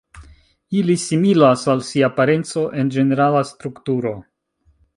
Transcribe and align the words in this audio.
Ili 0.79 0.95
similas 1.01 1.65
al 1.75 1.83
sia 1.89 2.09
parenco 2.17 2.65
en 2.85 2.91
ĝenerala 2.99 3.45
strukturo. 3.53 4.19